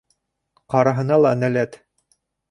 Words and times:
Ҡараһына 0.73 1.19
ла 1.25 1.33
нәләт. 1.41 1.77